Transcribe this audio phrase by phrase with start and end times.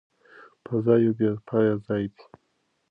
[0.65, 2.23] فضا یو بې پایه ځای دی.